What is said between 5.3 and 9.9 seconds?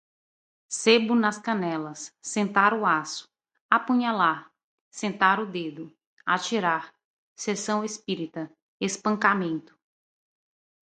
o dedo, atirar, sessão espírita, espancamento